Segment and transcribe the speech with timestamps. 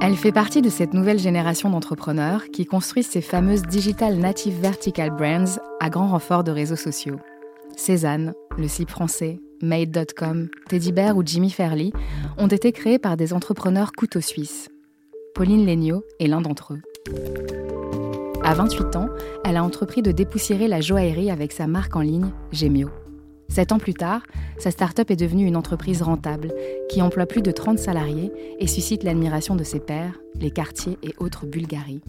[0.00, 5.10] Elle fait partie de cette nouvelle génération d'entrepreneurs qui construisent ces fameuses Digital Native Vertical
[5.10, 7.18] Brands à grand renfort de réseaux sociaux.
[7.76, 11.90] Cézanne, le slip français, Made.com, Teddy Bear ou Jimmy Fairley
[12.36, 14.68] ont été créés par des entrepreneurs couteaux suisses.
[15.34, 16.82] Pauline Legnaud est l'un d'entre eux.
[18.44, 19.08] À 28 ans,
[19.44, 22.88] elle a entrepris de dépoussiérer la joaillerie avec sa marque en ligne Gemio.
[23.48, 24.22] Sept ans plus tard,
[24.58, 26.52] sa start-up est devenue une entreprise rentable
[26.88, 31.14] qui emploie plus de 30 salariés et suscite l'admiration de ses pairs, les quartiers et
[31.18, 32.02] autres Bulgaries.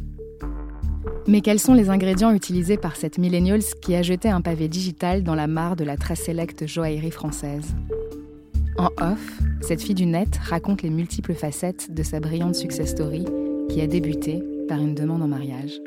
[1.28, 5.24] Mais quels sont les ingrédients utilisés par cette millennials qui a jeté un pavé digital
[5.24, 7.76] dans la mare de la très sélecte joaillerie française?
[8.78, 13.26] En off, cette fille du net raconte les multiples facettes de sa brillante success story
[13.70, 15.80] qui a débuté par une demande en mariage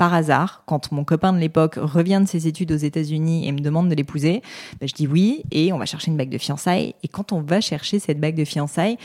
[0.00, 3.58] par hasard, quand mon copain de l'époque revient de ses études aux États-Unis et me
[3.58, 4.40] demande de l'épouser,
[4.80, 6.94] ben, je dis oui et on va chercher une bague de fiançailles.
[7.02, 8.96] Et quand on va chercher cette bague de fiançailles,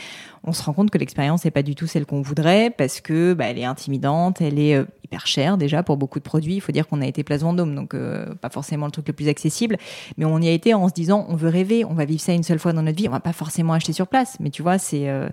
[0.42, 3.34] on se rend compte que l'expérience n'est pas du tout celle qu'on voudrait parce que
[3.34, 6.56] bah, elle est intimidante, elle est euh, hyper chère déjà pour beaucoup de produits.
[6.56, 9.12] Il faut dire qu'on a été Place Vendôme, donc euh, pas forcément le truc le
[9.12, 9.76] plus accessible,
[10.16, 12.32] mais on y a été en se disant on veut rêver, on va vivre ça
[12.32, 14.62] une seule fois dans notre vie, on va pas forcément acheter sur place, mais tu
[14.62, 15.28] vois c'est euh,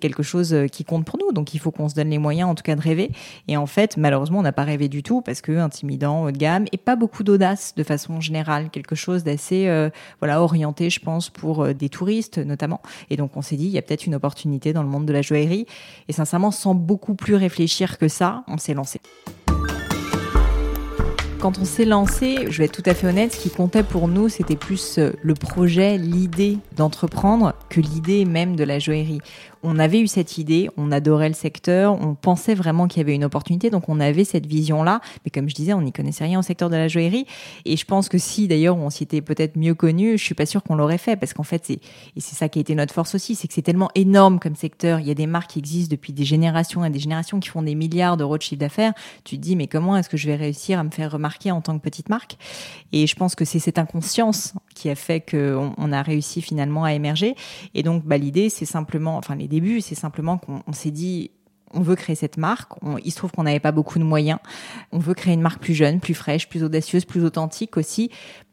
[0.00, 2.54] quelque chose qui compte pour nous, donc il faut qu'on se donne les moyens en
[2.54, 3.10] tout cas de rêver.
[3.48, 6.36] Et en fait malheureusement on n'a pas rêvé du tout parce que intimidant, haut de
[6.36, 11.30] gamme et pas beaucoup d'audace de façon générale, quelque chose d'assez voilà orienté je pense
[11.30, 12.80] pour des touristes notamment.
[13.08, 15.12] Et donc on s'est dit il y a peut-être une opportunité dans le monde de
[15.12, 15.66] la joaillerie.
[16.08, 19.00] Et sincèrement, sans beaucoup plus réfléchir que ça, on s'est lancé.
[21.44, 24.08] Quand on s'est lancé, je vais être tout à fait honnête, ce qui comptait pour
[24.08, 29.20] nous, c'était plus euh, le projet, l'idée d'entreprendre que l'idée même de la joaillerie
[29.64, 33.14] on avait eu cette idée, on adorait le secteur, on pensait vraiment qu'il y avait
[33.14, 35.00] une opportunité, donc on avait cette vision-là.
[35.24, 37.26] Mais comme je disais, on n'y connaissait rien au secteur de la joaillerie.
[37.64, 40.46] Et je pense que si d'ailleurs on s'y était peut-être mieux connu, je suis pas
[40.46, 41.80] sûre qu'on l'aurait fait, parce qu'en fait, c'est
[42.16, 44.54] et c'est ça qui a été notre force aussi, c'est que c'est tellement énorme comme
[44.54, 45.00] secteur.
[45.00, 47.62] Il y a des marques qui existent depuis des générations et des générations qui font
[47.62, 48.92] des milliards d'euros de chiffre d'affaires.
[49.24, 51.60] Tu te dis, mais comment est-ce que je vais réussir à me faire remarquer en
[51.60, 52.36] tant que petite marque?
[52.92, 56.84] Et je pense que c'est cette inconscience qui a fait qu'on on a réussi finalement
[56.84, 57.34] à émerger.
[57.74, 61.30] Et donc, bah, l'idée, c'est simplement, enfin, les début, c'est simplement qu'on s'est dit
[61.74, 62.72] on veut créer cette marque.
[63.04, 64.38] il se trouve qu'on n'avait pas beaucoup de moyens.
[64.92, 68.10] On veut créer une marque plus jeune, plus fraîche, plus audacieuse, plus authentique aussi,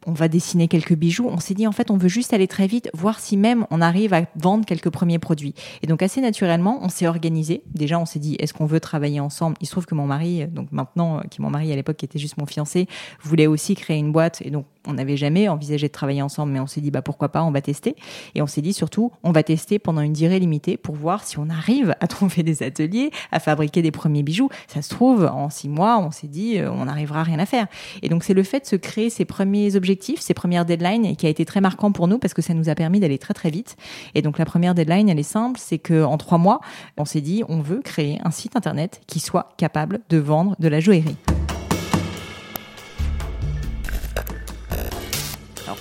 [0.08, 1.28] on va dessiner quelques bijoux.
[1.30, 3.82] On s'est dit, en fait, on veut juste aller très vite, voir si même on
[3.82, 5.54] arrive à vendre quelques premiers produits.
[5.84, 7.64] Et donc, assez naturellement, on s'est organisé.
[7.74, 9.58] Déjà, on s'est dit, est-ce qu'on veut travailler ensemble?
[9.62, 11.98] Il se trouve que mon mari, donc maintenant, euh, qui est mon mari à l'époque,
[11.98, 12.88] qui était juste mon fiancé,
[13.22, 14.42] voulait aussi créer une boîte.
[14.44, 17.30] Et donc, on n'avait jamais envisagé de travailler ensemble, mais on s'est dit, bah, pourquoi
[17.30, 17.96] pas, on va tester.
[18.34, 21.38] Et on s'est dit surtout, on va tester pendant une durée limitée pour voir si
[21.38, 24.50] on arrive à trouver des ateliers, à fabriquer des premiers bijoux.
[24.68, 27.46] Ça se trouve, en six mois, on s'est dit, euh, on n'arrivera à rien à
[27.46, 27.68] faire.
[28.02, 31.26] Et donc, c'est le fait de se créer ces premiers objectifs ces premières deadlines, qui
[31.26, 33.50] a été très marquant pour nous parce que ça nous a permis d'aller très très
[33.50, 33.76] vite.
[34.16, 36.62] Et donc la première deadline, elle est simple, c'est que en trois mois,
[36.98, 40.68] on s'est dit, on veut créer un site internet qui soit capable de vendre de
[40.68, 41.18] la joaillerie.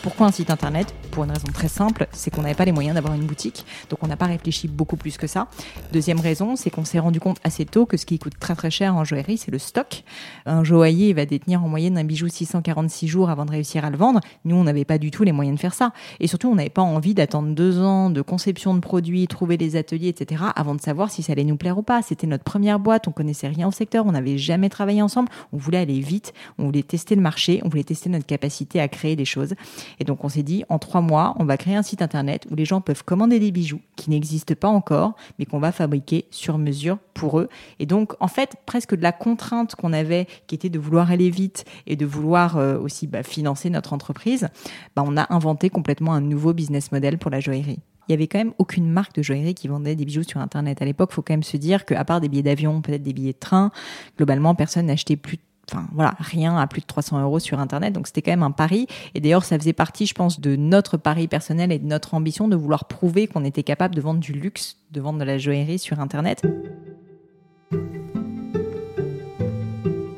[0.02, 2.94] Pourquoi un site internet pour une raison très simple, c'est qu'on n'avait pas les moyens
[2.94, 5.48] d'avoir une boutique, donc on n'a pas réfléchi beaucoup plus que ça.
[5.92, 8.70] Deuxième raison, c'est qu'on s'est rendu compte assez tôt que ce qui coûte très très
[8.70, 10.04] cher en joaillerie, c'est le stock.
[10.46, 13.96] Un joaillier va détenir en moyenne un bijou 646 jours avant de réussir à le
[13.96, 14.20] vendre.
[14.44, 15.92] Nous, on n'avait pas du tout les moyens de faire ça.
[16.20, 19.76] Et surtout, on n'avait pas envie d'attendre deux ans de conception de produits, trouver des
[19.76, 22.02] ateliers, etc., avant de savoir si ça allait nous plaire ou pas.
[22.02, 25.56] C'était notre première boîte, on connaissait rien au secteur, on n'avait jamais travaillé ensemble, on
[25.56, 29.16] voulait aller vite, on voulait tester le marché, on voulait tester notre capacité à créer
[29.16, 29.54] des choses.
[29.98, 32.54] Et donc, on s'est dit, en trois mois, on va créer un site internet où
[32.54, 36.58] les gens peuvent commander des bijoux qui n'existent pas encore, mais qu'on va fabriquer sur
[36.58, 37.48] mesure pour eux.
[37.78, 41.30] Et donc, en fait, presque de la contrainte qu'on avait, qui était de vouloir aller
[41.30, 44.48] vite et de vouloir euh, aussi bah, financer notre entreprise,
[44.96, 47.80] bah, on a inventé complètement un nouveau business model pour la joaillerie
[48.10, 50.82] il y avait quand même aucune marque de joaillerie qui vendait des bijoux sur Internet.
[50.82, 53.34] À l'époque, faut quand même se dire qu'à part des billets d'avion, peut-être des billets
[53.34, 53.70] de train,
[54.16, 55.38] globalement, personne n'achetait plus
[55.70, 57.92] enfin voilà, rien à plus de 300 euros sur Internet.
[57.92, 58.86] Donc c'était quand même un pari.
[59.14, 62.48] Et d'ailleurs, ça faisait partie, je pense, de notre pari personnel et de notre ambition
[62.48, 65.78] de vouloir prouver qu'on était capable de vendre du luxe, de vendre de la joaillerie
[65.78, 66.42] sur Internet.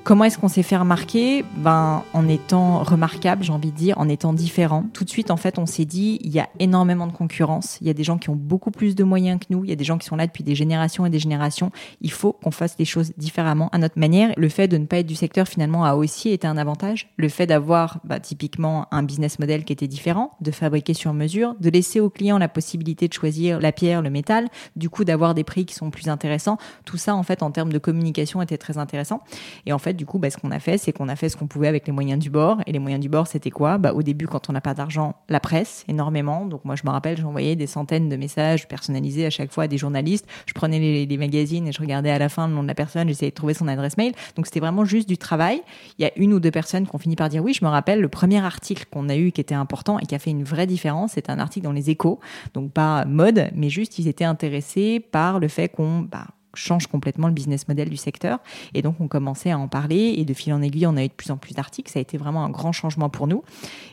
[0.04, 4.08] Comment est-ce qu'on s'est fait remarquer Ben, en étant remarquable, j'ai envie de dire, en
[4.08, 4.84] étant différent.
[4.92, 7.78] Tout de suite, en fait, on s'est dit, il y a énormément de concurrence.
[7.80, 9.62] Il y a des gens qui ont beaucoup plus de moyens que nous.
[9.62, 11.70] Il y a des gens qui sont là depuis des générations et des générations.
[12.00, 14.32] Il faut qu'on fasse les choses différemment, à notre manière.
[14.36, 17.08] Le fait de ne pas être du secteur, finalement, a aussi été un avantage.
[17.16, 21.54] Le fait d'avoir, bah, typiquement, un business model qui était différent, de fabriquer sur mesure,
[21.60, 25.34] de laisser aux clients la possibilité de choisir la pierre, le métal, du coup, d'avoir
[25.34, 26.58] des prix qui sont plus intéressants.
[26.84, 29.22] Tout ça, en fait, en termes de communication, était très intéressant.
[29.64, 31.36] Et en fait, du coup, bah, ce qu'on a fait, c'est qu'on a fait ce
[31.36, 32.60] qu'on pouvait avec les moyens du bord.
[32.66, 33.78] Et les moyens du bord, c'était quoi?
[33.78, 36.46] Bah, Au début, quand on n'a pas d'argent, la presse, énormément.
[36.46, 39.68] Donc moi, je me rappelle, j'envoyais des centaines de messages personnalisés à chaque fois à
[39.68, 40.26] des journalistes.
[40.46, 43.06] Je prenais les, magazines et je regardais à la fin le nom de la personne,
[43.06, 44.12] j'essayais de trouver son adresse mail.
[44.34, 45.62] Donc c'était vraiment juste du travail.
[45.98, 47.70] Il y a une ou deux personnes qui ont fini par dire oui, je me
[47.70, 50.44] rappelle, le premier article qu'on a eu qui était important et qui a fait une
[50.44, 52.18] vraie différence, c'est un article dans les échos.
[52.54, 56.00] Donc pas mode, mais juste ils étaient intéressés par le fait qu'on...
[56.00, 58.38] Bah, change complètement le business model du secteur.
[58.74, 61.08] Et donc, on commençait à en parler et de fil en aiguille, on a eu
[61.08, 61.90] de plus en plus d'articles.
[61.90, 63.42] Ça a été vraiment un grand changement pour nous.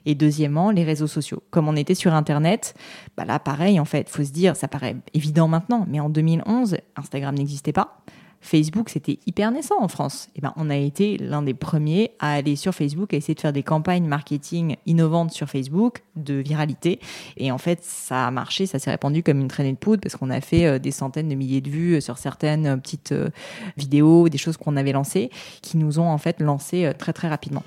[0.06, 1.44] Et deuxièmement, les réseaux sociaux.
[1.52, 2.76] Comme on était sur Internet,
[3.18, 6.78] bah là, pareil, en fait, faut se dire, ça paraît évident maintenant, mais en 2011,
[6.96, 8.02] Instagram n'existait pas.
[8.42, 10.28] Facebook, c'était hyper naissant en France.
[10.30, 13.36] Et eh ben, on a été l'un des premiers à aller sur Facebook, à essayer
[13.36, 17.00] de faire des campagnes marketing innovantes sur Facebook, de viralité.
[17.38, 20.16] Et en fait, ça a marché, ça s'est répandu comme une traînée de poudre parce
[20.16, 23.30] qu'on a fait euh, des centaines de milliers de vues sur certaines euh, petites euh,
[23.78, 25.30] vidéos, des choses qu'on avait lancées,
[25.62, 27.64] qui nous ont en fait lancé très très rapidement.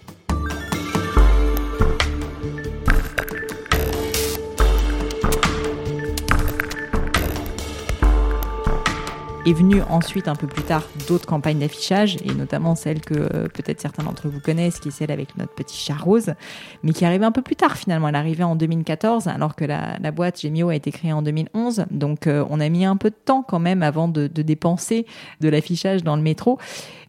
[9.44, 13.49] Est venu ensuite, un peu plus tard, d'autres campagnes d'affichage, et notamment celle que euh,
[13.49, 16.35] peut-être certains d'entre vous connaissent, qui est celle avec notre petit chat rose,
[16.83, 18.09] mais qui arrivait un peu plus tard finalement.
[18.09, 21.87] Elle arrivait en 2014, alors que la, boîte Gemio a été créée en 2011.
[21.91, 25.06] Donc euh, on a mis un peu de temps quand même avant de dépenser
[25.41, 26.59] de l'affichage dans le métro.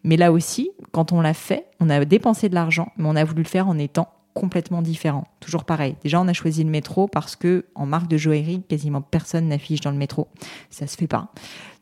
[0.04, 3.24] Mais là aussi, quand on l'a fait, on a dépensé de l'argent, mais on a
[3.24, 5.26] voulu le faire en étant complètement différent.
[5.40, 5.96] Toujours pareil.
[6.04, 9.82] Déjà, on a choisi le métro parce que en marque de joaillerie, quasiment personne n'affiche
[9.82, 10.28] dans le métro.
[10.70, 11.32] Ça se fait pas.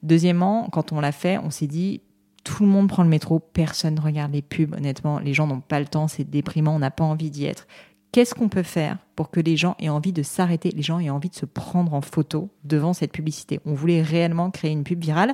[0.03, 2.01] Deuxièmement, quand on l'a fait, on s'est dit
[2.43, 4.73] tout le monde prend le métro, personne ne regarde les pubs.
[4.73, 7.67] Honnêtement, les gens n'ont pas le temps, c'est déprimant, on n'a pas envie d'y être.
[8.11, 11.09] Qu'est-ce qu'on peut faire pour que les gens aient envie de s'arrêter, les gens aient
[11.09, 13.61] envie de se prendre en photo devant cette publicité?
[13.65, 15.33] On voulait réellement créer une pub virale.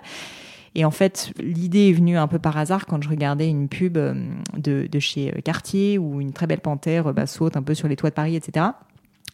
[0.76, 3.98] Et en fait, l'idée est venue un peu par hasard quand je regardais une pub
[3.98, 4.14] euh,
[4.58, 7.96] de, chez euh, Cartier où une très belle panthère bah, saute un peu sur les
[7.96, 8.68] toits de Paris, etc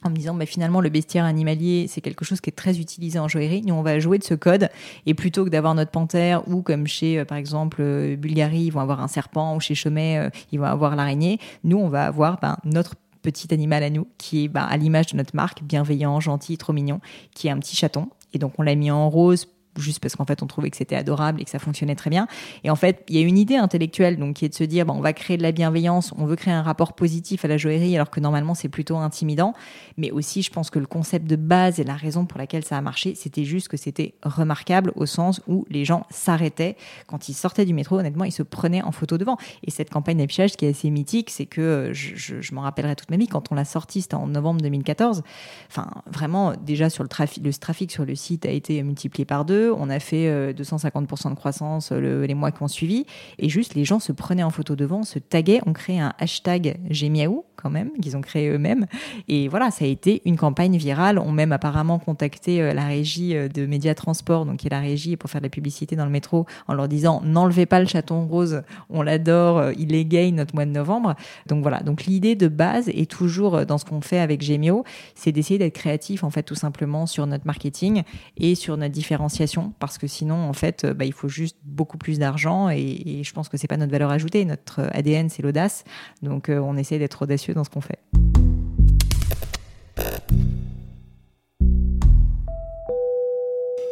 [0.06, 3.20] en me disant bah, finalement le bestiaire animalier c'est quelque chose qui est très utilisé
[3.20, 3.62] en joaillerie.
[3.66, 4.70] Nous on va jouer de ce code.
[5.06, 7.82] Et plutôt que d'avoir notre panthère ou comme chez euh, par exemple
[8.18, 11.40] Bulgarie ils vont avoir un serpent ou chez Chomet ils vont avoir l'araignée.
[11.64, 15.18] Nous on va avoir ben, notre petit animal à nous qui est à l'image de
[15.18, 17.00] notre marque bienveillant gentil trop mignon
[17.34, 18.10] qui est un petit chaton.
[18.34, 19.48] Et donc on l'a mis en rose
[19.78, 22.28] juste parce qu'en fait on trouvait que c'était adorable et que ça fonctionnait très bien.
[22.64, 24.86] Et en fait, il y a une idée intellectuelle donc qui est de se dire
[24.86, 27.58] bon, on va créer de la bienveillance, on veut créer un rapport positif à la
[27.58, 29.54] joaillerie alors que normalement c'est plutôt intimidant.
[29.98, 32.78] Mais aussi, je pense que le concept de base et la raison pour laquelle ça
[32.78, 36.76] a marché, c'était juste que c'était remarquable au sens où les gens s'arrêtaient
[37.08, 38.00] quand ils sortaient du métro.
[38.00, 39.38] Honnêtement, ils se prenaient en photo devant.
[39.64, 42.96] Et cette campagne d'affichage qui est assez mythique, c'est que euh, je, je, m'en rappellerai
[42.96, 45.24] toute ma vie quand on l'a sortie, c'était en novembre 2014.
[45.70, 49.46] Enfin, vraiment, déjà sur le trafic, le trafic sur le site a été multiplié par
[49.46, 53.06] deux on a fait 250% euh, de croissance euh, les mois qui ont suivi.
[53.40, 55.62] Et juste, les gens se prenaient en photo devant, se taguaient.
[55.66, 58.86] On crée un hashtag Gmiaou quand même, qu'ils ont créé eux-mêmes.
[59.30, 61.18] Et voilà, ça a été une campagne virale.
[61.18, 65.16] On même apparemment contacté euh, la régie de Média Transport, donc qui est la régie
[65.16, 68.26] pour faire de la publicité dans le métro, en leur disant n'enlevez pas le chaton
[68.28, 71.16] rose, on l'adore, il est gay notre mois de novembre.
[71.48, 74.84] Donc voilà, donc l'idée de base est toujours dans ce qu'on fait avec Gemio,
[75.16, 78.04] c'est d'essayer d'être créatif en fait tout simplement sur notre marketing
[78.38, 82.20] et sur notre différenciation parce que sinon, en fait, bah, il faut juste beaucoup plus
[82.20, 84.46] d'argent et, je pense que c'est pas notre valeur ajoutée.
[84.46, 85.84] Notre ADN, c'est l'audace.
[86.22, 88.00] Donc, euh, on essaie d'être audacieux dans ce qu'on fait.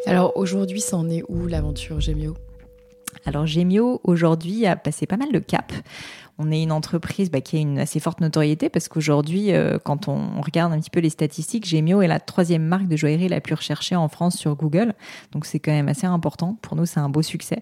[0.05, 2.35] Alors aujourd'hui, ça en est où l'aventure Gemio
[3.25, 5.75] alors Gemio aujourd'hui a passé pas mal de caps
[6.41, 10.07] on est une entreprise bah, qui a une assez forte notoriété parce qu'aujourd'hui, euh, quand
[10.07, 13.41] on regarde un petit peu les statistiques, Gemio est la troisième marque de joaillerie la
[13.41, 14.93] plus recherchée en France sur Google.
[15.31, 16.57] Donc c'est quand même assez important.
[16.61, 17.61] Pour nous, c'est un beau succès.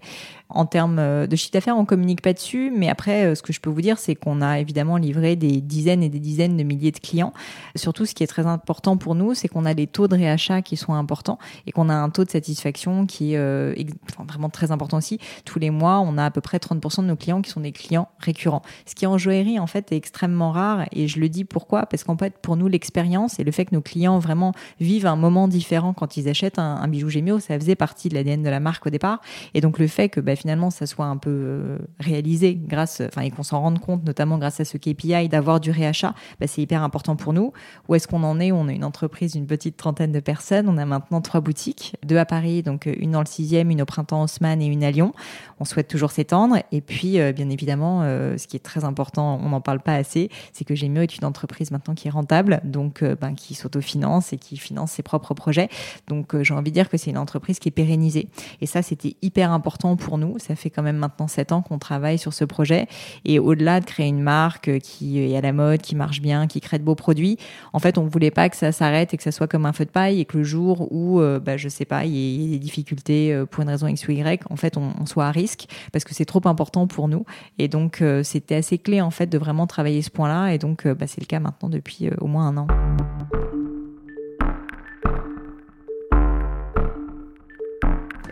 [0.50, 3.52] En termes euh, de chiffre d'affaires, on communique pas dessus, mais après, euh, ce que
[3.52, 6.64] je peux vous dire, c'est qu'on a évidemment livré des dizaines et des dizaines de
[6.64, 7.34] milliers de clients.
[7.76, 10.62] Surtout, ce qui est très important pour nous, c'est qu'on a des taux de réachat
[10.62, 13.88] qui sont importants et qu'on a un taux de satisfaction qui est
[14.28, 15.20] vraiment très important aussi.
[15.46, 17.72] Tous les mois, on a à peu près 30% de nos clients qui sont des
[17.72, 18.62] clients récurrents.
[18.86, 22.04] Ce qui en joaillerie en fait est extrêmement rare et je le dis pourquoi parce
[22.04, 25.48] qu'en fait pour nous l'expérience et le fait que nos clients vraiment vivent un moment
[25.48, 28.86] différent quand ils achètent un, bijou Gémio, ça faisait partie de l'ADN de la marque
[28.86, 29.22] au départ
[29.54, 33.22] et donc le fait que bah, finalement ça soit un peu euh, réalisé grâce, enfin
[33.22, 36.62] et qu'on s'en rende compte notamment grâce à ce KPI d'avoir du réachat, bah, c'est
[36.62, 37.54] hyper important pour nous.
[37.88, 38.52] Où est-ce qu'on en est?
[38.52, 42.18] On a une entreprise d'une petite trentaine de personnes, on a maintenant trois boutiques, deux
[42.18, 45.14] à Paris, donc une dans le sixième, une au printemps Haussmann et une à Lyon.
[45.60, 49.50] On souhaite toujours s'étendre et puis euh, bien évidemment ce qui est très important, on
[49.50, 53.04] n'en parle pas assez, c'est que Gemio est une entreprise maintenant qui est rentable, donc
[53.04, 55.70] ben, qui s'autofinance et qui finance ses propres projets.
[56.08, 58.28] Donc j'ai envie de dire que c'est une entreprise qui est pérennisée.
[58.62, 60.40] Et ça, c'était hyper important pour nous.
[60.40, 62.88] Ça fait quand même maintenant sept ans qu'on travaille sur ce projet.
[63.26, 66.62] Et au-delà de créer une marque qui est à la mode, qui marche bien, qui
[66.62, 67.38] crée de beaux produits,
[67.74, 69.74] en fait, on ne voulait pas que ça s'arrête et que ça soit comme un
[69.74, 72.46] feu de paille et que le jour où, euh, bah, je sais pas, il y
[72.46, 75.32] ait des difficultés euh, pour une raison X ou Y, en fait, on, soit à
[75.32, 75.49] risque
[75.92, 77.26] parce que c'est trop important pour nous.
[77.58, 80.54] Et donc, euh, c'était assez clé, en fait, de vraiment travailler ce point-là.
[80.54, 82.68] Et donc, bah, c'est le cas maintenant depuis au moins un an.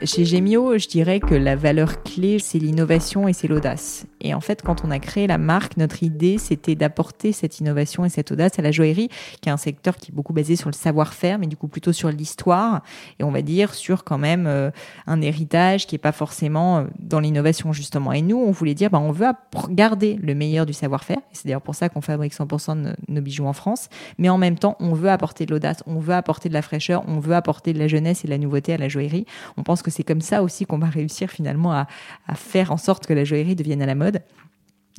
[0.03, 4.05] Chez Gemio, je dirais que la valeur clé, c'est l'innovation et c'est l'audace.
[4.21, 8.05] Et en fait, quand on a créé la marque, notre idée, c'était d'apporter cette innovation
[8.05, 9.09] et cette audace à la joaillerie,
[9.41, 11.93] qui est un secteur qui est beaucoup basé sur le savoir-faire, mais du coup plutôt
[11.93, 12.83] sur l'histoire,
[13.19, 14.69] et on va dire sur quand même euh,
[15.07, 18.11] un héritage qui est pas forcément euh, dans l'innovation justement.
[18.11, 19.25] Et nous, on voulait dire, bah, on veut
[19.69, 23.45] garder le meilleur du savoir-faire, c'est d'ailleurs pour ça qu'on fabrique 100% de nos bijoux
[23.45, 23.89] en France,
[24.19, 27.03] mais en même temps, on veut apporter de l'audace, on veut apporter de la fraîcheur,
[27.07, 29.25] on veut apporter de la jeunesse et de la nouveauté à la joaillerie.
[29.57, 31.88] On pense que c'est comme ça aussi qu'on va réussir finalement à,
[32.27, 34.22] à faire en sorte que la joaillerie devienne à la mode.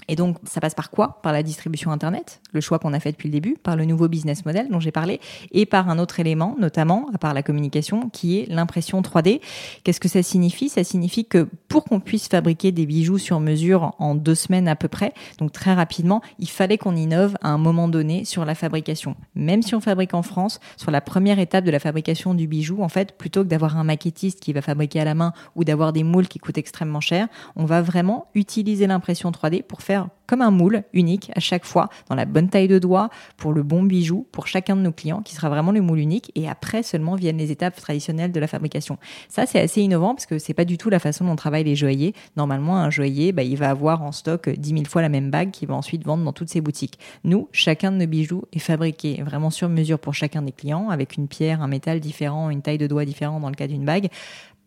[0.06, 1.20] Et donc, ça passe par quoi?
[1.22, 4.08] Par la distribution Internet, le choix qu'on a fait depuis le début, par le nouveau
[4.08, 5.20] business model dont j'ai parlé,
[5.52, 9.40] et par un autre élément, notamment, à part la communication, qui est l'impression 3D.
[9.84, 10.68] Qu'est-ce que ça signifie?
[10.68, 14.76] Ça signifie que pour qu'on puisse fabriquer des bijoux sur mesure en deux semaines à
[14.76, 18.54] peu près, donc très rapidement, il fallait qu'on innove à un moment donné sur la
[18.54, 19.14] fabrication.
[19.34, 22.82] Même si on fabrique en France, sur la première étape de la fabrication du bijou,
[22.82, 25.92] en fait, plutôt que d'avoir un maquettiste qui va fabriquer à la main ou d'avoir
[25.92, 29.82] des moules qui coûtent extrêmement cher, on va vraiment utiliser l'impression 3D pour
[30.28, 33.62] comme un moule unique à chaque fois, dans la bonne taille de doigt, pour le
[33.62, 36.30] bon bijou, pour chacun de nos clients, qui sera vraiment le moule unique.
[36.34, 38.98] Et après seulement viennent les étapes traditionnelles de la fabrication.
[39.28, 41.76] Ça, c'est assez innovant parce que c'est pas du tout la façon dont travaillent les
[41.76, 42.14] joailliers.
[42.36, 45.50] Normalement, un joaillier, bah, il va avoir en stock 10 000 fois la même bague
[45.50, 46.98] qu'il va ensuite vendre dans toutes ses boutiques.
[47.24, 51.16] Nous, chacun de nos bijoux est fabriqué vraiment sur mesure pour chacun des clients, avec
[51.16, 54.08] une pierre, un métal différent, une taille de doigt différente dans le cas d'une bague,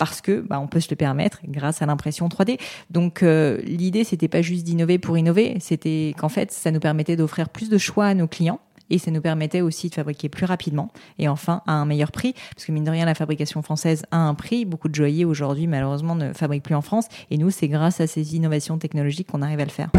[0.02, 2.60] parce que bah, on peut se le permettre grâce à l'impression 3D.
[2.90, 7.16] Donc euh, l'idée c'était pas juste d'innover pour innover, c'était qu'en fait ça nous permettait
[7.16, 10.48] d'offrir plus de choix à nos clients et ça nous permettait aussi de fabriquer plus
[10.48, 10.90] rapidement
[11.20, 14.18] et enfin à un meilleur prix parce que mine de rien la fabrication française a
[14.18, 17.68] un prix beaucoup de joailliers aujourd'hui malheureusement ne fabriquent plus en France et nous c'est
[17.68, 19.92] grâce à ces innovations technologiques qu'on arrive à le faire.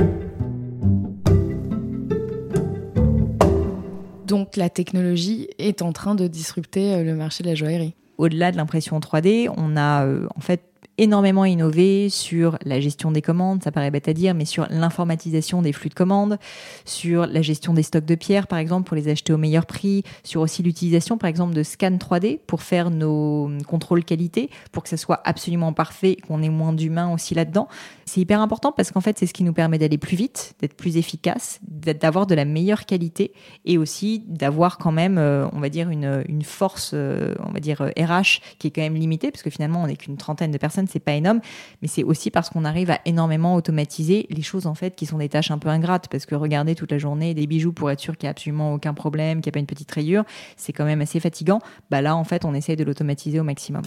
[4.27, 8.53] Donc la technologie est en train de disrupter euh, le marché de la joaillerie au-delà
[8.53, 13.63] de l'impression 3D, on a euh, en fait énormément innové sur la gestion des commandes,
[13.63, 16.39] ça paraît bête à dire, mais sur l'informatisation des flux de commandes,
[16.85, 20.03] sur la gestion des stocks de pierres, par exemple, pour les acheter au meilleur prix,
[20.23, 24.89] sur aussi l'utilisation, par exemple, de scan 3D pour faire nos contrôles qualité, pour que
[24.89, 27.69] ça soit absolument parfait, qu'on ait moins d'humains aussi là-dedans.
[28.05, 30.75] C'est hyper important parce qu'en fait, c'est ce qui nous permet d'aller plus vite, d'être
[30.75, 33.33] plus efficace, d'avoir de la meilleure qualité
[33.65, 37.61] et aussi d'avoir quand même, euh, on va dire, une, une force, euh, on va
[37.61, 40.59] dire, RH qui est quand même limitée, parce que finalement, on n'est qu'une trentaine de
[40.59, 41.41] personnes c'est pas énorme,
[41.81, 45.19] mais c'est aussi parce qu'on arrive à énormément automatiser les choses en fait qui sont
[45.19, 48.01] des tâches un peu ingrates parce que regarder toute la journée des bijoux pour être
[48.01, 50.25] sûr qu'il n'y a absolument aucun problème, qu'il n'y a pas une petite rayure,
[50.57, 51.61] c'est quand même assez fatigant.
[51.91, 53.83] Bah là en fait, on essaye de l'automatiser au maximum.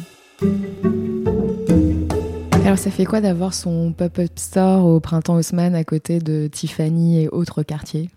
[2.65, 7.21] Alors ça fait quoi d'avoir son pop-up store au printemps Haussmann à côté de Tiffany
[7.21, 8.09] et autres quartiers?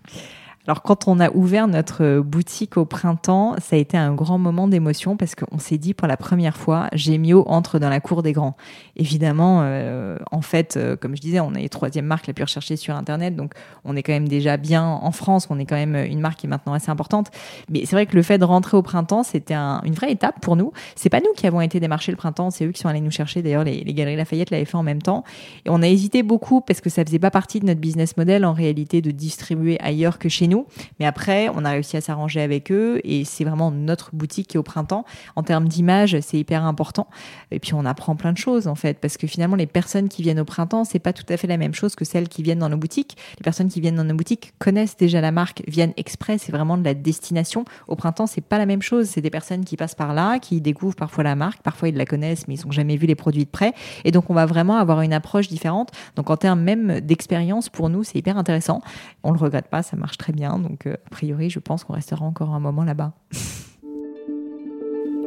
[0.67, 4.67] Alors quand on a ouvert notre boutique au printemps, ça a été un grand moment
[4.67, 8.33] d'émotion parce qu'on s'est dit pour la première fois, Gemio entre dans la cour des
[8.33, 8.55] grands.
[8.95, 12.75] Évidemment, euh, en fait, euh, comme je disais, on est troisième marque la plus recherchée
[12.75, 13.53] sur Internet, donc
[13.85, 16.45] on est quand même déjà bien en France, on est quand même une marque qui
[16.45, 17.31] est maintenant assez importante.
[17.69, 20.55] Mais c'est vrai que le fait de rentrer au printemps, c'était une vraie étape pour
[20.57, 20.73] nous.
[20.95, 23.11] C'est pas nous qui avons été démarcher le printemps, c'est eux qui sont allés nous
[23.11, 23.41] chercher.
[23.41, 25.23] D'ailleurs, les, les Galeries Lafayette l'avaient fait en même temps.
[25.65, 28.43] Et on a hésité beaucoup parce que ça faisait pas partie de notre business model
[28.43, 30.67] en réalité de distribuer ailleurs que chez nous.
[30.99, 34.57] Mais après, on a réussi à s'arranger avec eux et c'est vraiment notre boutique qui
[34.57, 35.05] est au printemps.
[35.35, 37.07] En termes d'image, c'est hyper important.
[37.51, 40.21] Et puis, on apprend plein de choses en fait parce que finalement, les personnes qui
[40.21, 42.59] viennent au printemps, c'est pas tout à fait la même chose que celles qui viennent
[42.59, 43.17] dans nos boutiques.
[43.37, 46.77] Les personnes qui viennent dans nos boutiques connaissent déjà la marque, viennent exprès, c'est vraiment
[46.77, 47.65] de la destination.
[47.87, 49.07] Au printemps, c'est pas la même chose.
[49.07, 52.05] C'est des personnes qui passent par là, qui découvrent parfois la marque, parfois ils la
[52.05, 53.73] connaissent, mais ils n'ont jamais vu les produits de près.
[54.05, 55.91] Et donc, on va vraiment avoir une approche différente.
[56.15, 58.81] Donc, en termes même d'expérience, pour nous, c'est hyper intéressant.
[59.23, 60.38] On le regrette pas, ça marche très bien.
[60.39, 63.13] Donc, euh, a priori, je pense qu'on restera encore un moment là-bas.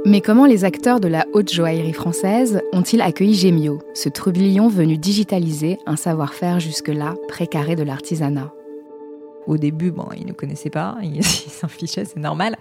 [0.04, 4.98] Mais comment les acteurs de la haute joaillerie française ont-ils accueilli Gemio, ce trublion venu
[4.98, 8.52] digitaliser un savoir-faire jusque-là précaré de l'artisanat?
[9.46, 12.56] Au début, bon, ils ne connaissaient pas, ils s'en fichaient, c'est normal.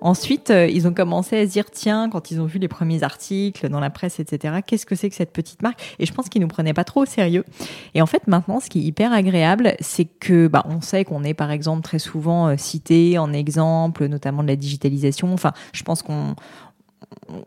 [0.00, 3.02] Ensuite, euh, ils ont commencé à se dire, tiens, quand ils ont vu les premiers
[3.02, 5.96] articles dans la presse, etc., qu'est-ce que c'est que cette petite marque?
[5.98, 7.44] Et je pense qu'ils nous prenaient pas trop au sérieux.
[7.94, 11.24] Et en fait, maintenant, ce qui est hyper agréable, c'est que, bah, on sait qu'on
[11.24, 15.32] est, par exemple, très souvent euh, cité en exemple, notamment de la digitalisation.
[15.32, 16.34] Enfin, je pense qu'on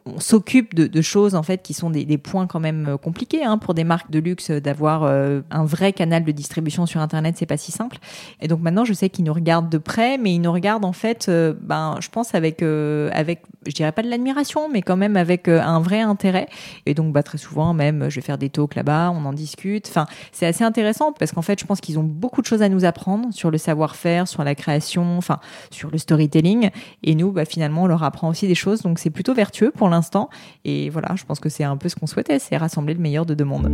[0.05, 3.57] on s'occupe de, choses en fait qui sont des, points quand même euh, compliqués hein,
[3.57, 7.45] pour des marques de luxe d'avoir euh, un vrai canal de distribution sur internet c'est
[7.45, 7.97] pas si simple.
[8.41, 10.93] Et donc maintenant je sais qu'ils nous regardent de près mais ils nous regardent en
[10.93, 15.17] fait euh, ben je pense avec avec je dirais pas de l'admiration mais quand même
[15.17, 16.47] avec un vrai intérêt.
[16.85, 19.87] Et donc bah très souvent même je vais faire des talks là-bas on en discute.
[19.89, 22.69] Enfin c'est assez intéressant parce qu'en fait je pense qu'ils ont beaucoup de choses à
[22.69, 25.39] nous apprendre sur le savoir-faire sur la création enfin
[25.71, 26.69] sur le storytelling.
[27.03, 28.81] Et nous bah, finalement on leur apprend aussi des choses.
[28.81, 30.29] Donc c'est plutôt vertueux pour l'instant.
[30.65, 33.25] Et voilà, je pense que c'est un peu ce qu'on souhaitait, c'est rassembler le meilleur
[33.25, 33.71] de deux mondes.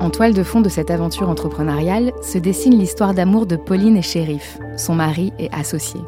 [0.00, 4.02] En toile de fond de cette aventure entrepreneuriale se dessine l'histoire d'amour de Pauline et
[4.02, 6.00] Shérif, son mari et associé.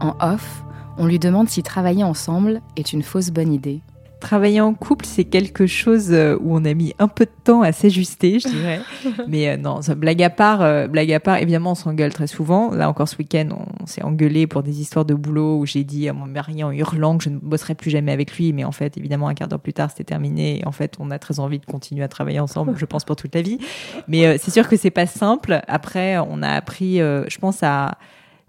[0.00, 0.64] En off,
[0.98, 3.80] on lui demande si travailler ensemble est une fausse bonne idée.
[4.20, 7.62] Travailler en couple, c'est quelque chose euh, où on a mis un peu de temps
[7.62, 8.80] à s'ajuster, je dirais.
[9.28, 12.70] Mais euh, non, blague à part, euh, blague à part, évidemment, on s'engueule très souvent.
[12.70, 16.06] Là encore ce week-end, on, s'est engueulé pour des histoires de boulot où j'ai dit
[16.06, 18.52] à mon mari en hurlant que je ne bosserai plus jamais avec lui.
[18.52, 20.60] Mais en fait, évidemment, un quart d'heure plus tard, c'était terminé.
[20.60, 23.16] Et en fait, on a très envie de continuer à travailler ensemble, je pense, pour
[23.16, 23.58] toute la vie.
[24.06, 25.62] Mais c'est sûr que c'est pas simple.
[25.66, 27.96] Après, on a appris, je pense, à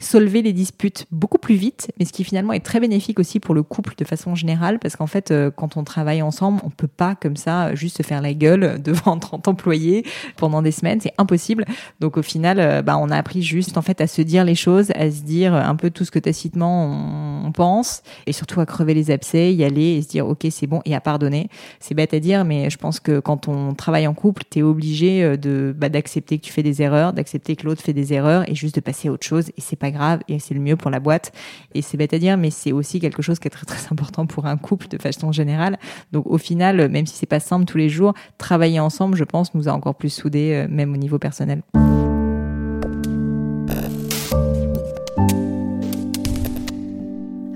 [0.02, 3.56] solver les disputes beaucoup plus vite, mais ce qui finalement est très bénéfique aussi pour
[3.56, 6.88] le couple de façon générale, parce qu'en fait, euh, quand on travaille ensemble, on peut
[6.88, 10.06] pas comme ça juste se faire la gueule devant 30 employés
[10.38, 11.66] pendant des semaines, c'est impossible.
[12.00, 14.56] Donc au final, euh, bah, on a appris juste en fait à se dire les
[14.56, 18.66] choses, à se dire un peu tout ce que tacitement on, pense, et surtout à
[18.66, 21.50] crever les abcès, y aller et se dire ok c'est bon et à pardonner.
[21.80, 24.62] C'est bête à dire, mais je pense que quand on travaille en couple, tu es
[24.62, 28.14] obligé euh, de bah, d'accepter que tu fais des erreurs, d'accepter que l'autre fait des
[28.14, 29.50] erreurs et juste de passer à autre chose.
[29.50, 31.32] Et c'est pas grave et c'est le mieux pour la boîte.
[31.74, 34.26] Et c'est bête à dire, mais c'est aussi quelque chose qui est très très important
[34.26, 35.78] pour un couple de façon générale.
[36.12, 39.54] Donc au final, même si c'est pas simple tous les jours, travailler ensemble, je pense,
[39.54, 41.62] nous a encore plus soudés, euh, même au niveau personnel.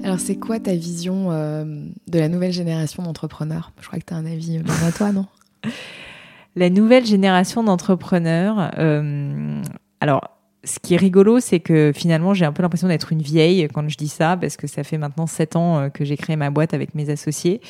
[0.04, 1.66] Alors c'est quoi ta vision euh,
[2.08, 3.72] de la nouvelle génération d'entrepreneurs?
[3.82, 5.26] Je crois que tu as un avis euh, à toi, non?
[6.58, 8.72] La nouvelle génération d'entrepreneurs,
[10.00, 10.35] alors
[10.66, 13.88] ce qui est rigolo, c'est que finalement, j'ai un peu l'impression d'être une vieille quand
[13.88, 16.50] je dis ça, parce que ça fait maintenant sept ans euh, que j'ai créé ma
[16.50, 17.62] boîte avec mes associés.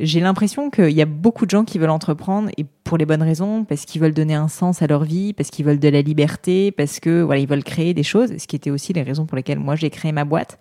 [0.00, 3.22] J'ai l'impression qu'il y a beaucoup de gens qui veulent entreprendre et pour les bonnes
[3.22, 6.02] raisons, parce qu'ils veulent donner un sens à leur vie, parce qu'ils veulent de la
[6.02, 9.24] liberté, parce que voilà, ils veulent créer des choses, ce qui était aussi les raisons
[9.24, 10.58] pour lesquelles moi j'ai créé ma boîte.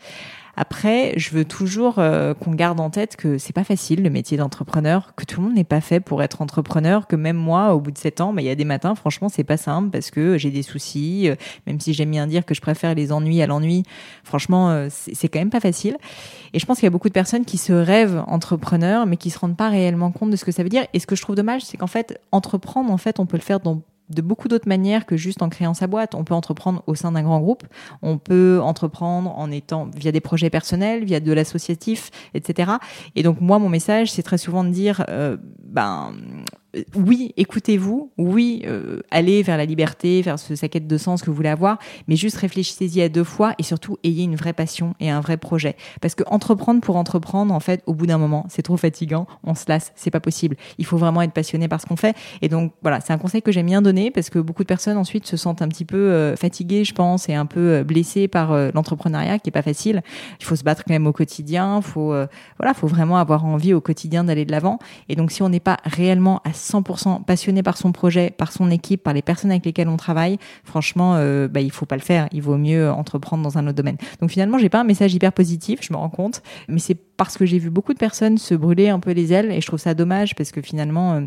[0.55, 4.37] Après, je veux toujours euh, qu'on garde en tête que c'est pas facile le métier
[4.37, 7.79] d'entrepreneur, que tout le monde n'est pas fait pour être entrepreneur, que même moi, au
[7.79, 10.11] bout de sept ans, bah, il y a des matins, franchement, c'est pas simple parce
[10.11, 11.29] que j'ai des soucis.
[11.29, 11.35] Euh,
[11.65, 13.83] même si j'aime bien dire que je préfère les ennuis à l'ennui,
[14.23, 15.97] franchement, euh, c'est quand même pas facile.
[16.53, 19.31] Et je pense qu'il y a beaucoup de personnes qui se rêvent entrepreneurs, mais qui
[19.31, 20.85] se rendent pas réellement compte de ce que ça veut dire.
[20.93, 23.43] Et ce que je trouve dommage, c'est qu'en fait, entreprendre, en fait, on peut le
[23.43, 23.81] faire dans
[24.15, 26.15] de beaucoup d'autres manières que juste en créant sa boîte.
[26.15, 27.63] On peut entreprendre au sein d'un grand groupe,
[28.01, 32.73] on peut entreprendre en étant via des projets personnels, via de l'associatif, etc.
[33.15, 36.13] Et donc moi, mon message, c'est très souvent de dire, euh, ben
[36.95, 41.27] oui, écoutez-vous, oui, euh, allez vers la liberté, vers ce, sa quête de sens que
[41.27, 44.95] vous voulez avoir, mais juste réfléchissez-y à deux fois et surtout ayez une vraie passion
[44.99, 45.75] et un vrai projet.
[46.01, 49.53] Parce que entreprendre pour entreprendre, en fait, au bout d'un moment, c'est trop fatigant, on
[49.53, 50.55] se lasse, c'est pas possible.
[50.79, 52.15] Il faut vraiment être passionné par ce qu'on fait.
[52.41, 54.97] Et donc voilà, c'est un conseil que j'aime bien donner parce que beaucoup de personnes
[54.97, 58.27] ensuite se sentent un petit peu euh, fatiguées, je pense, et un peu euh, blessées
[58.27, 60.01] par l'entrepreneuriat qui est pas facile.
[60.39, 62.13] Il faut se battre quand même au quotidien, faut
[62.57, 64.79] voilà, faut vraiment avoir envie au quotidien d'aller de l'avant.
[65.09, 68.71] Et donc si on n'est pas réellement à 100% passionné par son projet, par son
[68.71, 72.01] équipe, par les personnes avec lesquelles on travaille, franchement, euh, bah, il faut pas le
[72.01, 72.27] faire.
[72.31, 73.97] Il vaut mieux entreprendre dans un autre domaine.
[74.21, 77.37] Donc finalement, j'ai pas un message hyper positif, je me rends compte, mais c'est parce
[77.37, 79.79] que j'ai vu beaucoup de personnes se brûler un peu les ailes et je trouve
[79.79, 81.21] ça dommage parce que finalement, euh,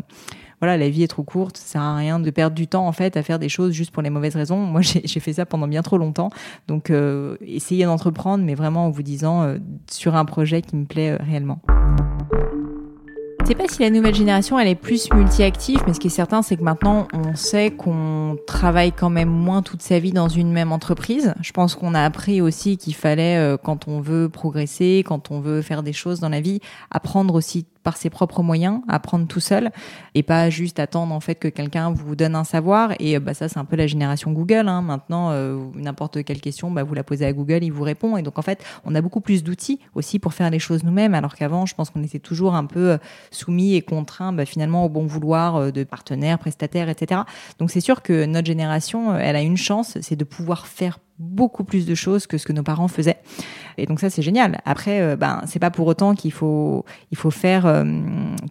[0.59, 2.91] voilà, la vie est trop courte, ça sert à rien de perdre du temps en
[2.91, 4.57] fait à faire des choses juste pour les mauvaises raisons.
[4.57, 6.29] Moi, j'ai fait ça pendant bien trop longtemps.
[6.67, 9.57] Donc, euh, essayez d'entreprendre, mais vraiment en vous disant euh,
[9.89, 11.59] sur un projet qui me plaît réellement.
[13.47, 16.41] Sais pas si la nouvelle génération elle est plus multi-active, mais ce qui est certain,
[16.41, 20.51] c'est que maintenant on sait qu'on travaille quand même moins toute sa vie dans une
[20.51, 21.33] même entreprise.
[21.39, 25.39] Je pense qu'on a appris aussi qu'il fallait, euh, quand on veut progresser, quand on
[25.39, 26.59] veut faire des choses dans la vie,
[26.91, 29.71] apprendre aussi par ses propres moyens, apprendre tout seul
[30.13, 32.91] et pas juste attendre en fait que quelqu'un vous donne un savoir.
[32.99, 34.67] Et bah ça, c'est un peu la génération Google.
[34.67, 34.81] Hein.
[34.81, 38.17] Maintenant, euh, n'importe quelle question, bah, vous la posez à Google, il vous répond.
[38.17, 41.13] Et donc en fait, on a beaucoup plus d'outils aussi pour faire les choses nous-mêmes,
[41.13, 42.97] alors qu'avant, je pense qu'on était toujours un peu euh,
[43.31, 47.21] soumis et contraints bah, finalement au bon vouloir euh, de partenaires, prestataires, etc.
[47.57, 51.63] Donc c'est sûr que notre génération, elle a une chance, c'est de pouvoir faire beaucoup
[51.63, 53.17] plus de choses que ce que nos parents faisaient.
[53.77, 54.59] Et donc ça c'est génial.
[54.65, 57.83] Après, euh, ben c'est pas pour autant qu'il faut il faut faire euh,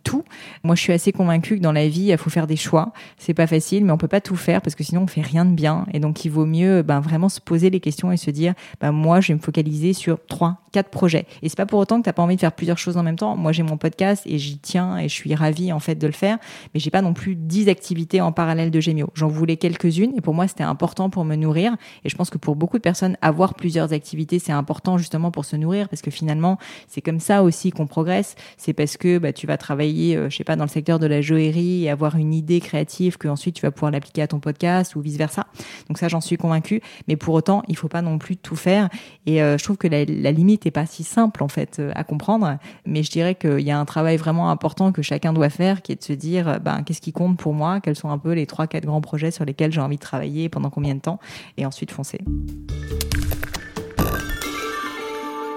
[0.04, 0.24] tout.
[0.62, 2.92] Moi je suis assez convaincue que dans la vie il faut faire des choix.
[3.18, 5.44] C'est pas facile, mais on peut pas tout faire parce que sinon on fait rien
[5.44, 5.86] de bien.
[5.92, 8.92] Et donc il vaut mieux ben vraiment se poser les questions et se dire ben
[8.92, 11.26] moi je vais me focaliser sur trois quatre projets.
[11.42, 13.16] Et c'est pas pour autant que t'as pas envie de faire plusieurs choses en même
[13.16, 13.36] temps.
[13.36, 16.12] Moi j'ai mon podcast et j'y tiens et je suis ravie en fait de le
[16.12, 16.38] faire,
[16.74, 19.08] mais j'ai pas non plus dix activités en parallèle de Gemio.
[19.14, 21.76] J'en voulais quelques-unes et pour moi c'était important pour me nourrir.
[22.04, 25.44] Et je pense que pour beaucoup de personnes, avoir plusieurs activités, c'est important justement pour
[25.44, 28.34] se nourrir, parce que finalement, c'est comme ça aussi qu'on progresse.
[28.56, 31.06] C'est parce que bah, tu vas travailler, euh, je sais pas, dans le secteur de
[31.06, 34.40] la joaillerie et avoir une idée créative que ensuite tu vas pouvoir l'appliquer à ton
[34.40, 35.46] podcast ou vice versa.
[35.88, 36.80] Donc ça, j'en suis convaincue.
[37.08, 38.88] Mais pour autant, il faut pas non plus tout faire.
[39.26, 42.04] Et euh, je trouve que la, limite est pas si simple en fait euh, à
[42.04, 42.58] comprendre.
[42.84, 45.92] Mais je dirais qu'il y a un travail vraiment important que chacun doit faire, qui
[45.92, 48.46] est de se dire, ben qu'est-ce qui compte pour moi, quels sont un peu les
[48.46, 51.18] trois, quatre grands projets sur lesquels j'ai envie de travailler, pendant combien de temps,
[51.56, 52.20] et ensuite foncer.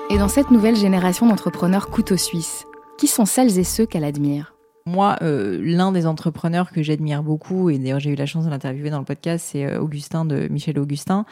[0.09, 2.65] Et dans cette nouvelle génération d'entrepreneurs couteau suisse,
[2.97, 4.53] qui sont celles et ceux qu'elle admire?
[4.89, 8.49] Moi, euh, l'un des entrepreneurs que j'admire beaucoup, et d'ailleurs j'ai eu la chance de
[8.49, 11.25] l'interviewer dans le podcast, c'est euh, Augustin de Michel Augustin.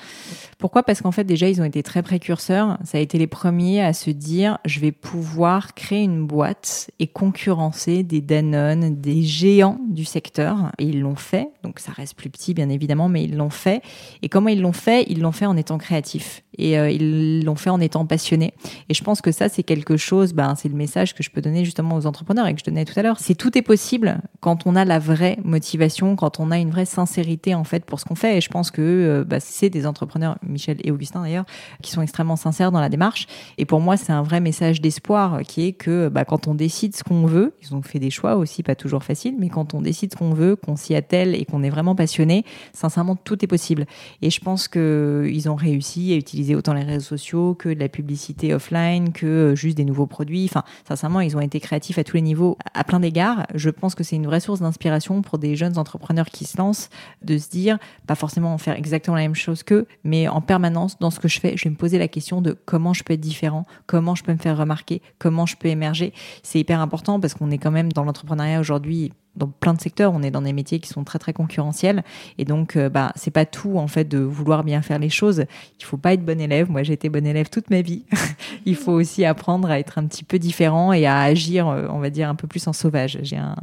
[0.59, 0.83] Pourquoi?
[0.83, 2.77] Parce qu'en fait déjà ils ont été très précurseurs.
[2.83, 7.07] Ça a été les premiers à se dire je vais pouvoir créer une boîte et
[7.07, 10.71] concurrencer des Danone, des géants du secteur.
[10.77, 11.49] Et ils l'ont fait.
[11.63, 13.81] Donc ça reste plus petit bien évidemment, mais ils l'ont fait.
[14.21, 15.03] Et comment ils l'ont fait?
[15.09, 18.53] Ils l'ont fait en étant créatifs et euh, ils l'ont fait en étant passionnés.
[18.89, 20.33] Et je pense que ça c'est quelque chose.
[20.33, 22.85] Ben c'est le message que je peux donner justement aux entrepreneurs et que je donnais
[22.85, 23.17] tout à l'heure.
[23.19, 27.55] C'est est possible quand on a la vraie motivation, quand on a une vraie sincérité
[27.55, 28.37] en fait pour ce qu'on fait.
[28.37, 31.45] Et je pense que euh, bah, c'est des entrepreneurs, Michel et Augustin d'ailleurs,
[31.81, 33.27] qui sont extrêmement sincères dans la démarche.
[33.57, 36.95] Et pour moi, c'est un vrai message d'espoir qui est que bah, quand on décide
[36.95, 39.81] ce qu'on veut, ils ont fait des choix aussi pas toujours faciles, mais quand on
[39.81, 43.47] décide ce qu'on veut, qu'on s'y attelle et qu'on est vraiment passionné, sincèrement, tout est
[43.47, 43.85] possible.
[44.21, 47.79] Et je pense que ils ont réussi à utiliser autant les réseaux sociaux que de
[47.79, 50.45] la publicité offline, que juste des nouveaux produits.
[50.45, 53.95] Enfin, sincèrement, ils ont été créatifs à tous les niveaux, à plein d'égards je pense
[53.95, 56.89] que c'est une vraie source d'inspiration pour des jeunes entrepreneurs qui se lancent,
[57.21, 60.99] de se dire, pas forcément en faire exactement la même chose qu'eux, mais en permanence,
[60.99, 63.13] dans ce que je fais, je vais me poser la question de comment je peux
[63.13, 66.13] être différent, comment je peux me faire remarquer, comment je peux émerger.
[66.43, 70.13] C'est hyper important parce qu'on est quand même dans l'entrepreneuriat aujourd'hui dans plein de secteurs,
[70.13, 72.03] on est dans des métiers qui sont très très concurrentiels
[72.37, 75.45] et donc euh, bah c'est pas tout en fait de vouloir bien faire les choses.
[75.79, 76.69] Il faut pas être bon élève.
[76.69, 78.05] Moi j'ai été bon élève toute ma vie.
[78.65, 81.99] Il faut aussi apprendre à être un petit peu différent et à agir, euh, on
[81.99, 83.19] va dire un peu plus en sauvage.
[83.21, 83.55] J'ai un,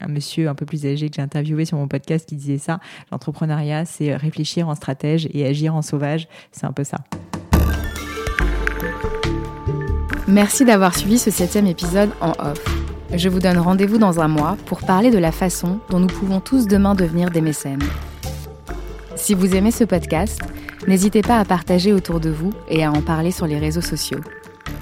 [0.00, 2.80] un monsieur un peu plus âgé que j'ai interviewé sur mon podcast qui disait ça.
[3.10, 6.28] L'entrepreneuriat c'est réfléchir en stratège et agir en sauvage.
[6.52, 6.98] C'est un peu ça.
[10.28, 12.75] Merci d'avoir suivi ce septième épisode en off.
[13.12, 16.40] Je vous donne rendez-vous dans un mois pour parler de la façon dont nous pouvons
[16.40, 17.82] tous demain devenir des mécènes.
[19.14, 20.40] Si vous aimez ce podcast,
[20.86, 24.20] n'hésitez pas à partager autour de vous et à en parler sur les réseaux sociaux.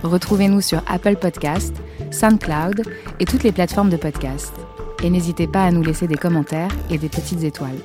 [0.03, 1.75] Retrouvez-nous sur Apple Podcast,
[2.11, 2.83] SoundCloud
[3.21, 4.55] et toutes les plateformes de podcast.
[5.03, 7.79] Et n'hésitez pas à nous laisser des commentaires et des petites étoiles.